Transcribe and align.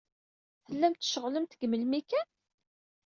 Tellamt 0.65 1.01
tceɣlemt 1.01 1.51
seg 1.55 1.61
melmi 1.67 2.01
kan? 2.09 2.27